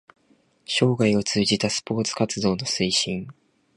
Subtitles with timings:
[0.65, 3.27] 生涯を通じたスポーツ活動の推進